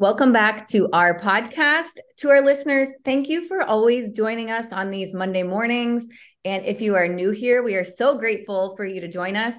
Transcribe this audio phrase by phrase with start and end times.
[0.00, 1.98] Welcome back to our podcast.
[2.18, 6.06] To our listeners, thank you for always joining us on these Monday mornings.
[6.44, 9.56] And if you are new here, we are so grateful for you to join us.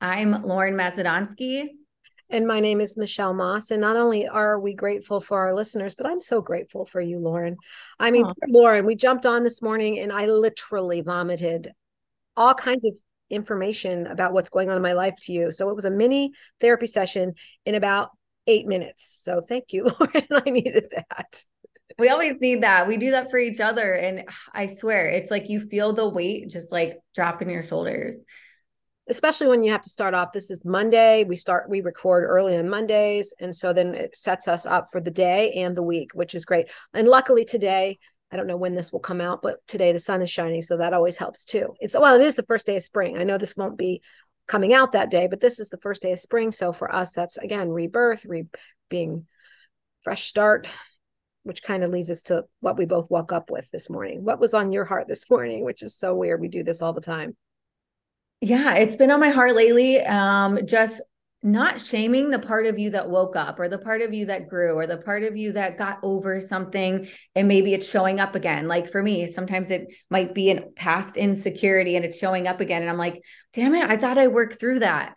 [0.00, 1.70] I'm Lauren Mazadonsky.
[2.28, 3.72] And my name is Michelle Moss.
[3.72, 7.18] And not only are we grateful for our listeners, but I'm so grateful for you,
[7.18, 7.56] Lauren.
[7.98, 11.72] I mean, Lauren, we jumped on this morning and I literally vomited
[12.36, 12.96] all kinds of
[13.28, 15.50] information about what's going on in my life to you.
[15.50, 16.30] So it was a mini
[16.60, 17.34] therapy session
[17.66, 18.10] in about
[18.50, 19.20] eight minutes.
[19.22, 20.26] So thank you, Lauren.
[20.30, 21.44] I needed that.
[21.98, 22.88] We always need that.
[22.88, 23.92] We do that for each other.
[23.92, 24.24] And
[24.54, 28.24] I swear, it's like you feel the weight just like dropping your shoulders.
[29.08, 30.32] Especially when you have to start off.
[30.32, 31.24] This is Monday.
[31.24, 33.34] We start, we record early on Mondays.
[33.40, 36.44] And so then it sets us up for the day and the week, which is
[36.44, 36.70] great.
[36.94, 37.98] And luckily today,
[38.32, 40.62] I don't know when this will come out, but today the sun is shining.
[40.62, 41.74] So that always helps too.
[41.80, 43.18] It's well, it is the first day of spring.
[43.18, 44.02] I know this won't be
[44.50, 46.50] coming out that day, but this is the first day of spring.
[46.50, 48.48] So for us, that's again rebirth, re-
[48.88, 49.26] being
[50.02, 50.66] fresh start,
[51.44, 54.24] which kind of leads us to what we both woke up with this morning.
[54.24, 56.40] What was on your heart this morning, which is so weird.
[56.40, 57.36] We do this all the time.
[58.40, 60.00] Yeah, it's been on my heart lately.
[60.00, 61.00] Um, just
[61.42, 64.48] not shaming the part of you that woke up or the part of you that
[64.48, 68.34] grew or the part of you that got over something and maybe it's showing up
[68.34, 68.68] again.
[68.68, 72.82] Like for me sometimes it might be a past insecurity and it's showing up again
[72.82, 73.22] and i'm like
[73.54, 75.14] damn it i thought i worked through that.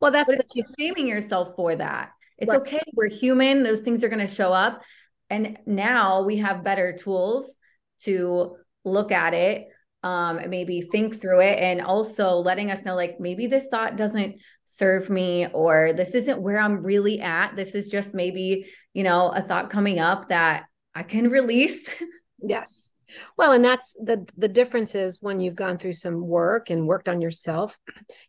[0.00, 2.10] Well that's the- shaming yourself for that.
[2.36, 2.60] It's right.
[2.60, 4.82] okay we're human those things are going to show up.
[5.30, 7.56] And now we have better tools
[8.02, 9.68] to look at it
[10.02, 14.36] um maybe think through it and also letting us know like maybe this thought doesn't
[14.64, 17.56] serve me or this isn't where I'm really at.
[17.56, 21.92] This is just maybe, you know, a thought coming up that I can release.
[22.38, 22.90] Yes.
[23.36, 27.08] Well, and that's the the difference is when you've gone through some work and worked
[27.08, 27.76] on yourself,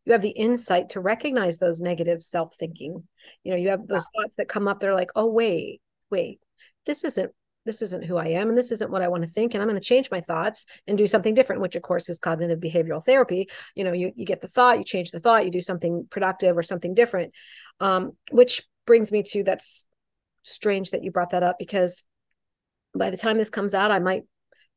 [0.06, 3.04] you have the insight to recognize those negative self-thinking.
[3.44, 6.40] You know, you have those thoughts that come up, they're like, oh, wait, wait,
[6.88, 7.32] this isn't
[7.66, 9.70] this isn't who I am and this isn't what I want to think and I'm
[9.70, 13.03] going to change my thoughts and do something different which of course is cognitive behavioral
[13.03, 13.50] therapy.
[13.75, 16.58] You know you you get the thought you change the thought you do something productive
[16.58, 17.34] or something different
[17.80, 19.86] um, which brings me to that's
[20.44, 22.03] strange that you brought that up because
[22.96, 24.24] by the time this comes out I might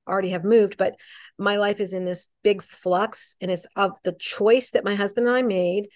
[0.07, 0.95] already have moved but
[1.39, 5.27] my life is in this big flux and it's of the choice that my husband
[5.27, 5.89] and I made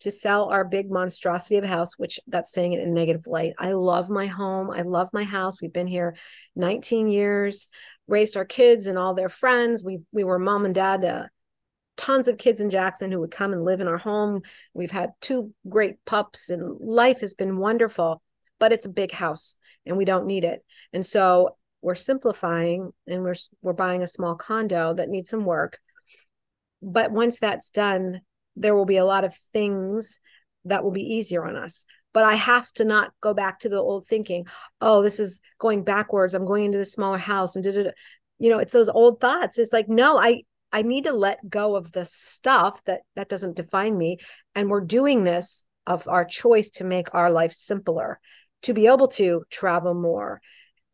[0.00, 3.54] to sell our big monstrosity of a house, which that's saying it in negative light.
[3.58, 4.70] I love my home.
[4.70, 5.60] I love my house.
[5.60, 6.16] We've been here
[6.54, 7.68] 19 years,
[8.06, 9.82] raised our kids and all their friends.
[9.82, 11.28] We we were mom and dad to
[11.96, 14.42] tons of kids in Jackson who would come and live in our home.
[14.74, 18.22] We've had two great pups and life has been wonderful,
[18.58, 20.64] but it's a big house and we don't need it.
[20.92, 25.78] And so we're simplifying and we're we're buying a small condo that needs some work.
[26.82, 28.20] But once that's done,
[28.56, 30.20] there will be a lot of things
[30.64, 31.84] that will be easier on us.
[32.12, 34.46] But i have to not go back to the old thinking
[34.80, 36.34] oh this is going backwards.
[36.34, 37.94] I'm going into the smaller house and did it
[38.38, 39.58] you know it's those old thoughts.
[39.58, 43.56] It's like no i i need to let go of the stuff that that doesn't
[43.56, 44.18] define me.
[44.54, 48.18] And we're doing this of our choice to make our life simpler
[48.62, 50.40] to be able to travel more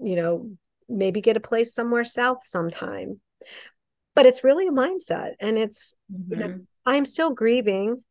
[0.00, 0.50] you know
[0.88, 3.20] maybe get a place somewhere south sometime.
[4.14, 6.32] But it's really a mindset and it's mm-hmm.
[6.32, 6.62] you know, mm-hmm.
[6.84, 8.02] I'm still grieving.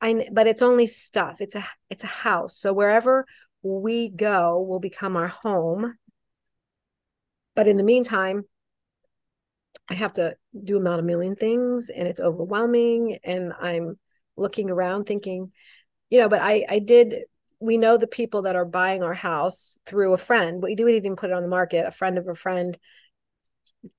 [0.00, 1.40] I but it's only stuff.
[1.40, 2.56] It's a it's a house.
[2.56, 3.26] So wherever
[3.62, 5.96] we go will become our home.
[7.54, 8.44] But in the meantime,
[9.88, 13.18] I have to do about a million things and it's overwhelming.
[13.24, 13.98] And I'm
[14.36, 15.52] looking around thinking,
[16.10, 17.24] you know, but I I did
[17.60, 20.60] we know the people that are buying our house through a friend.
[20.60, 21.86] We didn't even put it on the market.
[21.86, 22.76] A friend of a friend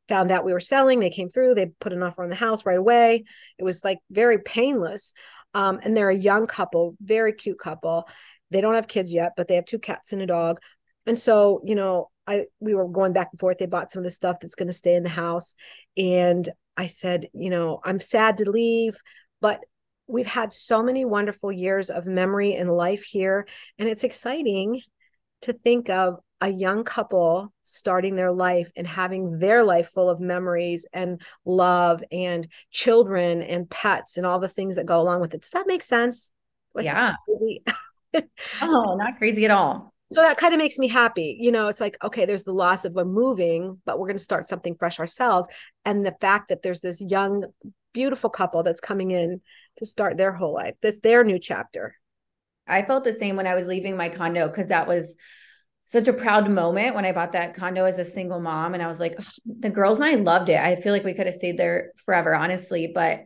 [0.08, 1.00] found out we were selling.
[1.00, 3.24] They came through, they put an offer on the house right away.
[3.58, 5.14] It was like very painless.
[5.54, 8.08] Um, and they're a young couple, very cute couple.
[8.50, 10.60] They don't have kids yet, but they have two cats and a dog.
[11.06, 13.58] And so, you know, I we were going back and forth.
[13.58, 15.56] They bought some of the stuff that's going to stay in the house.
[15.98, 18.96] And I said, you know, I'm sad to leave,
[19.42, 19.60] but
[20.08, 23.48] we've had so many wonderful years of memory and life here.
[23.78, 24.82] And it's exciting
[25.42, 30.20] to think of a young couple starting their life and having their life full of
[30.20, 35.34] memories and love and children and pets and all the things that go along with
[35.34, 35.42] it.
[35.42, 36.34] Does that make sense?
[36.76, 37.14] Was yeah.
[38.62, 39.94] oh, not crazy at all.
[40.12, 41.38] So that kind of makes me happy.
[41.40, 44.24] You know, it's like, okay, there's the loss of a moving, but we're going to
[44.24, 45.48] start something fresh ourselves.
[45.86, 47.46] And the fact that there's this young,
[47.94, 49.40] beautiful couple that's coming in
[49.78, 51.96] to start their whole life, that's their new chapter.
[52.68, 55.16] I felt the same when I was leaving my condo because that was
[55.86, 58.74] such a proud moment when I bought that condo as a single mom.
[58.74, 59.16] And I was like,
[59.46, 60.60] the girls and I loved it.
[60.60, 62.92] I feel like we could have stayed there forever, honestly.
[62.94, 63.26] But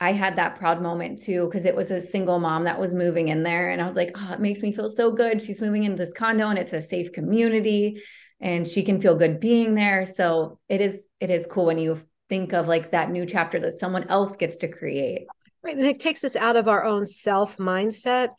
[0.00, 3.28] I had that proud moment too, because it was a single mom that was moving
[3.28, 3.70] in there.
[3.70, 5.40] And I was like, oh, it makes me feel so good.
[5.40, 8.02] She's moving into this condo and it's a safe community
[8.40, 10.04] and she can feel good being there.
[10.04, 13.78] So it is, it is cool when you think of like that new chapter that
[13.78, 15.26] someone else gets to create.
[15.62, 15.76] Right.
[15.76, 18.30] And it takes us out of our own self mindset,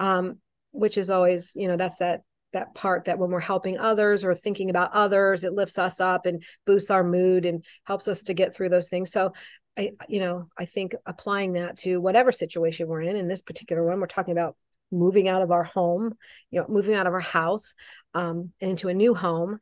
[0.00, 0.38] um,
[0.72, 2.22] which is always, you know, that's that
[2.52, 6.26] that part that when we're helping others or thinking about others, it lifts us up
[6.26, 9.10] and boosts our mood and helps us to get through those things.
[9.10, 9.32] So
[9.78, 13.84] I, you know, I think applying that to whatever situation we're in, in this particular
[13.84, 14.56] one, we're talking about
[14.90, 16.14] moving out of our home,
[16.50, 17.74] you know, moving out of our house
[18.14, 19.58] um, into a new home.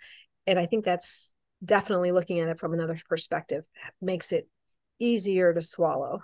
[0.47, 1.33] And I think that's
[1.65, 3.65] definitely looking at it from another perspective
[4.01, 4.49] makes it
[4.99, 6.23] easier to swallow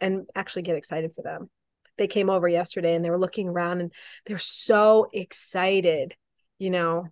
[0.00, 1.48] and actually get excited for them.
[1.96, 3.92] They came over yesterday and they were looking around and
[4.26, 6.14] they're so excited,
[6.58, 7.08] you know,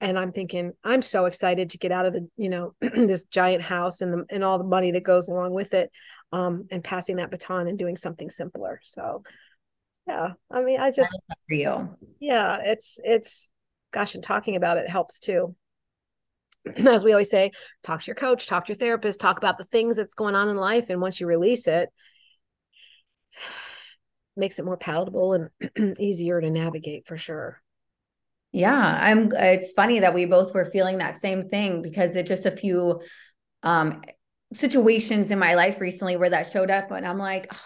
[0.00, 3.62] and i'm thinking i'm so excited to get out of the you know this giant
[3.62, 5.90] house and the, and all the money that goes along with it
[6.32, 8.80] um and passing that baton and doing something simpler.
[8.82, 9.22] So
[10.08, 11.16] yeah i mean i just
[11.46, 13.50] for you yeah it's it's
[13.92, 15.54] gosh and talking about it helps too.
[16.86, 17.52] As we always say
[17.82, 20.48] talk to your coach talk to your therapist talk about the things that's going on
[20.48, 21.90] in life and once you release it
[24.36, 27.60] makes it more palatable and easier to navigate for sure
[28.52, 32.46] yeah, I'm it's funny that we both were feeling that same thing because it just
[32.46, 33.00] a few
[33.62, 34.02] um
[34.52, 37.60] situations in my life recently where that showed up and I'm like, oh,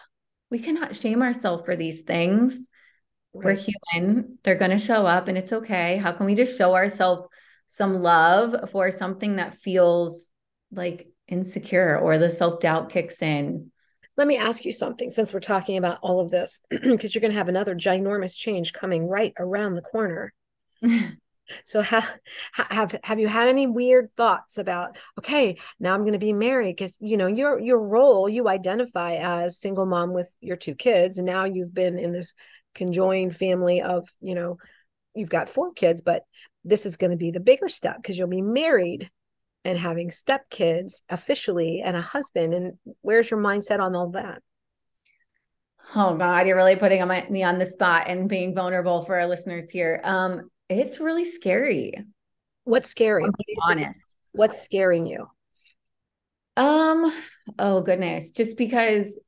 [0.50, 2.54] we cannot shame ourselves for these things.
[3.32, 3.44] Right.
[3.44, 3.64] We're
[3.94, 4.38] human.
[4.42, 5.96] They're going to show up and it's okay.
[5.96, 7.28] How can we just show ourselves
[7.66, 10.30] some love for something that feels
[10.70, 13.72] like insecure or the self-doubt kicks in?
[14.16, 17.32] Let me ask you something since we're talking about all of this because you're going
[17.32, 20.32] to have another ginormous change coming right around the corner.
[21.64, 22.18] So have
[22.52, 26.76] have have you had any weird thoughts about okay now i'm going to be married
[26.76, 31.18] because you know your your role you identify as single mom with your two kids
[31.18, 32.34] and now you've been in this
[32.74, 34.56] conjoined family of you know
[35.14, 36.22] you've got four kids but
[36.64, 39.10] this is going to be the bigger step because you'll be married
[39.64, 44.42] and having stepkids officially and a husband and where's your mindset on all that
[45.96, 49.70] oh god you're really putting me on the spot and being vulnerable for our listeners
[49.70, 51.94] here um it's really scary.
[52.64, 53.24] What's scary?
[53.62, 54.00] honest.
[54.32, 55.26] What's scaring you?
[56.56, 57.12] Um,
[57.58, 59.18] oh goodness, just because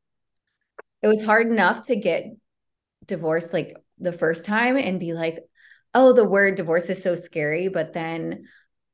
[1.03, 2.25] it was hard enough to get
[3.05, 5.39] divorced like the first time and be like,
[5.95, 8.45] oh, the word divorce is so scary, but then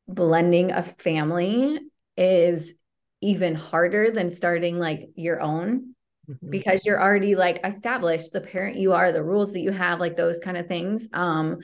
[0.08, 1.78] blending a family
[2.16, 2.74] is
[3.20, 5.94] even harder than starting like your own
[6.28, 6.50] mm-hmm.
[6.50, 10.16] because you're already like established the parent you are the rules that you have like
[10.16, 11.58] those kind of things um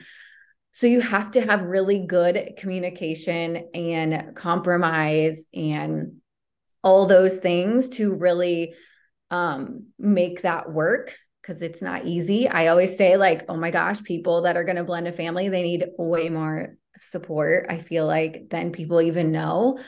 [0.71, 6.21] so you have to have really good communication and compromise and
[6.83, 8.73] all those things to really
[9.31, 12.47] um, make that work because it's not easy.
[12.47, 15.49] I always say, like, oh my gosh, people that are going to blend a family,
[15.49, 17.67] they need way more support.
[17.69, 19.79] I feel like than people even know.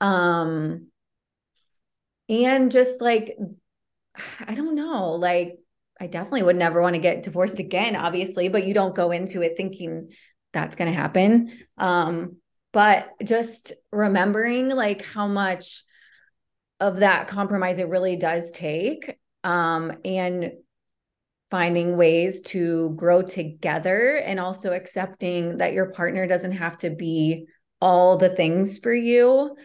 [0.00, 0.88] Um,
[2.28, 3.36] and just like,
[4.40, 5.58] I don't know, like
[6.00, 9.42] I definitely would never want to get divorced again, obviously, but you don't go into
[9.42, 10.10] it thinking
[10.52, 11.52] that's going to happen.
[11.76, 12.36] Um,
[12.72, 15.84] but just remembering like how much
[16.78, 20.52] of that compromise it really does take um, and
[21.50, 27.46] finding ways to grow together and also accepting that your partner doesn't have to be
[27.80, 29.56] all the things for you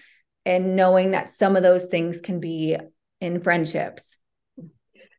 [0.45, 2.77] and knowing that some of those things can be
[3.21, 4.17] in friendships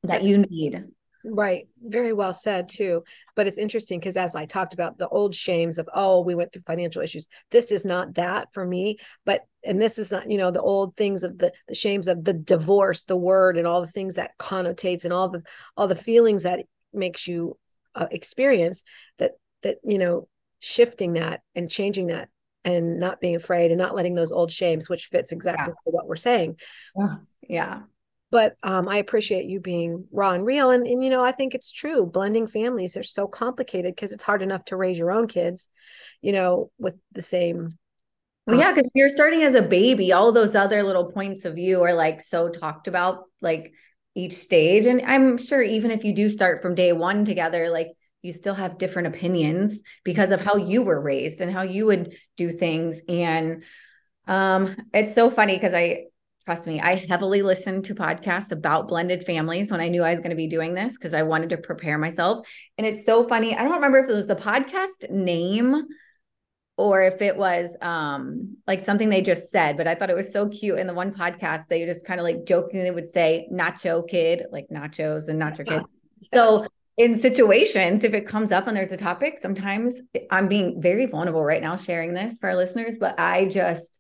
[0.03, 0.85] that you need
[1.29, 1.67] Right.
[1.83, 3.03] Very well said, too.
[3.35, 6.53] But it's interesting because as I talked about the old shames of, oh, we went
[6.53, 8.99] through financial issues, this is not that for me.
[9.25, 12.25] But, and this is not, you know, the old things of the, the shames of
[12.25, 15.43] the divorce, the word, and all the things that connotates and all the,
[15.77, 16.61] all the feelings that
[16.93, 17.59] makes you
[17.97, 18.85] uh, experience
[19.19, 20.29] that, that, you know,
[20.61, 22.29] shifting that and changing that
[22.65, 25.91] and not being afraid and not letting those old shames, which fits exactly yeah.
[25.91, 26.57] what we're saying.
[27.49, 27.81] Yeah
[28.31, 30.71] but um, I appreciate you being raw and real.
[30.71, 32.07] And, and, you know, I think it's true.
[32.07, 35.69] Blending families are so complicated because it's hard enough to raise your own kids,
[36.23, 37.79] you know, with the same.
[38.47, 41.83] Well, yeah, because you're starting as a baby, all those other little points of view
[41.83, 43.73] are like so talked about, like
[44.15, 44.87] each stage.
[44.87, 47.89] And I'm sure even if you do start from day one together, like
[48.23, 52.15] you still have different opinions because of how you were raised and how you would
[52.37, 53.01] do things.
[53.09, 53.65] And
[54.27, 56.05] um, it's so funny because I
[56.47, 60.21] trust me, I heavily listened to podcasts about blended families when I knew I was
[60.21, 62.47] going to be doing this because I wanted to prepare myself.
[62.79, 63.55] And it's so funny.
[63.55, 65.83] I don't remember if it was the podcast name
[66.79, 70.31] or if it was um like something they just said but i thought it was
[70.31, 74.07] so cute in the one podcast they just kind of like jokingly would say nacho
[74.07, 75.83] kid like nachos and nacho kid
[76.35, 76.67] so
[76.99, 81.43] in situations if it comes up and there's a topic sometimes i'm being very vulnerable
[81.43, 83.99] right now sharing this for our listeners but i just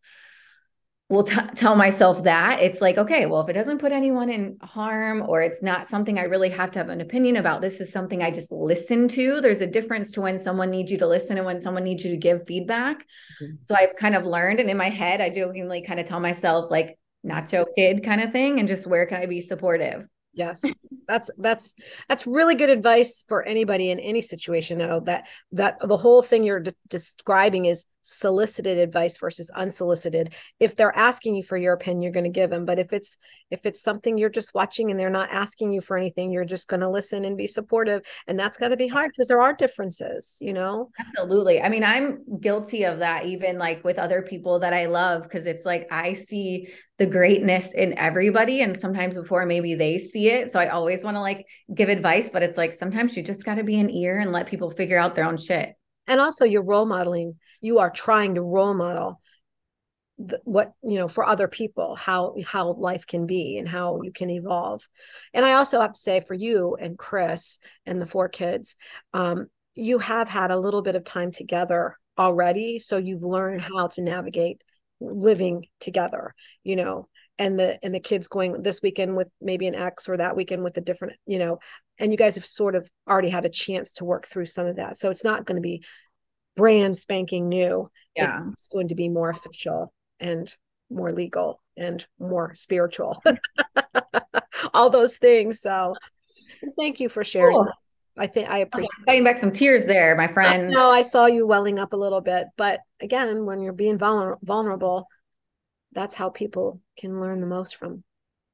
[1.08, 4.56] will t- tell myself that it's like okay well if it doesn't put anyone in
[4.62, 7.92] harm or it's not something i really have to have an opinion about this is
[7.92, 11.36] something i just listen to there's a difference to when someone needs you to listen
[11.36, 13.04] and when someone needs you to give feedback
[13.42, 13.54] mm-hmm.
[13.66, 16.70] so i've kind of learned and in my head i jokingly kind of tell myself
[16.70, 20.62] like nacho kid kind of thing and just where can i be supportive yes
[21.08, 21.74] that's that's
[22.08, 26.44] that's really good advice for anybody in any situation though that that the whole thing
[26.44, 30.32] you're de- describing is solicited advice versus unsolicited.
[30.60, 33.18] If they're asking you for your opinion you're going to give them but if it's
[33.50, 36.68] if it's something you're just watching and they're not asking you for anything you're just
[36.68, 39.52] going to listen and be supportive and that's got to be hard because there are
[39.52, 40.90] differences you know?
[41.00, 41.60] Absolutely.
[41.60, 45.46] I mean i'm guilty of that even like with other people that i love because
[45.46, 50.50] it's like i see the greatness in everybody and sometimes before maybe they see it
[50.50, 51.44] so i always want to like
[51.74, 54.46] give advice but it's like sometimes you just got to be an ear and let
[54.46, 55.74] people figure out their own shit
[56.06, 59.20] and also you're role modeling you are trying to role model
[60.18, 64.12] the, what you know for other people how how life can be and how you
[64.12, 64.88] can evolve.
[65.34, 68.76] And i also have to say for you and chris and the four kids
[69.12, 72.78] um, you have had a little bit of time together already.
[72.78, 74.62] So you've learned how to navigate
[75.00, 76.34] living together
[76.64, 77.06] you know
[77.38, 80.64] and the and the kids going this weekend with maybe an ex or that weekend
[80.64, 81.58] with a different you know
[81.98, 84.76] and you guys have sort of already had a chance to work through some of
[84.76, 85.82] that so it's not going to be
[86.56, 87.88] brand spanking new.
[88.16, 88.40] Yeah.
[88.52, 90.52] It's going to be more official and
[90.90, 93.22] more legal and more spiritual.
[94.74, 95.60] All those things.
[95.60, 95.94] So
[96.76, 97.56] thank you for sharing.
[97.56, 97.70] Cool.
[98.18, 100.70] I think I appreciate fighting back some tears there, my friend.
[100.70, 104.38] No, I saw you welling up a little bit, but again, when you're being vulner-
[104.42, 105.06] vulnerable,
[105.92, 108.04] that's how people can learn the most from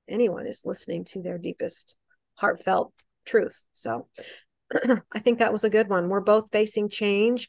[0.09, 1.97] anyone is listening to their deepest
[2.35, 2.93] heartfelt
[3.25, 3.65] truth.
[3.73, 4.09] So
[5.13, 6.09] I think that was a good one.
[6.09, 7.49] We're both facing change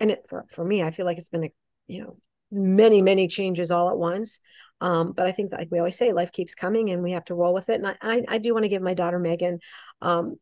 [0.00, 1.52] and it for, for me i feel like it's been a
[1.86, 2.16] you know
[2.50, 4.40] many many changes all at once
[4.80, 7.34] um, but i think like we always say life keeps coming and we have to
[7.34, 9.58] roll with it and i i, do want to give my daughter megan
[10.02, 10.36] um,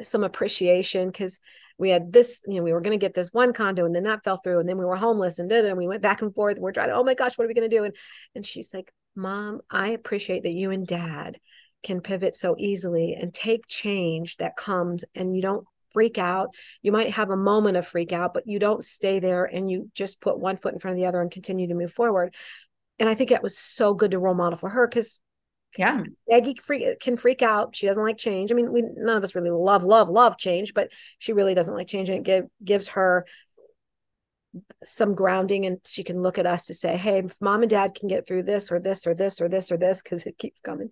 [0.00, 1.40] some appreciation because
[1.78, 4.04] we had this you know we were going to get this one condo and then
[4.04, 6.34] that fell through and then we were homeless and did and we went back and
[6.34, 7.96] forth and we're trying to, oh my gosh what are we going to do and
[8.34, 11.38] and she's like mom i appreciate that you and dad
[11.82, 16.50] can pivot so easily and take change that comes and you don't freak out.
[16.82, 19.90] You might have a moment of freak out, but you don't stay there and you
[19.94, 22.34] just put one foot in front of the other and continue to move forward.
[22.98, 25.20] And I think that was so good to role model for her because
[25.76, 27.74] yeah, Aggie freak, can freak out.
[27.74, 28.52] She doesn't like change.
[28.52, 31.74] I mean, we none of us really love, love, love change, but she really doesn't
[31.74, 33.26] like change, and it give, gives her
[34.84, 37.94] some grounding, and she can look at us to say, "Hey, if mom and dad
[37.94, 40.60] can get through this, or this, or this, or this, or this, because it keeps
[40.60, 40.90] coming,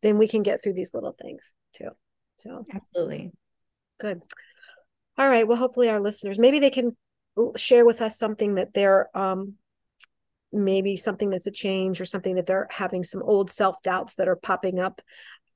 [0.00, 1.90] then we can get through these little things too."
[2.38, 3.30] So absolutely,
[4.00, 4.20] Good.
[5.16, 5.46] All right.
[5.46, 6.96] Well, hopefully our listeners maybe they can
[7.56, 9.54] share with us something that they're um
[10.52, 14.28] maybe something that's a change or something that they're having some old self doubts that
[14.28, 15.00] are popping up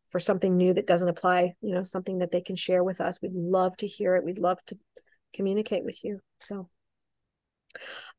[0.09, 3.21] for something new that doesn't apply, you know, something that they can share with us.
[3.21, 4.25] We'd love to hear it.
[4.25, 4.79] We'd love to
[5.35, 6.21] communicate with you.
[6.41, 6.69] So,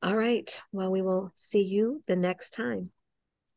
[0.03, 0.61] all right.
[0.71, 2.91] Well, we will see you the next time.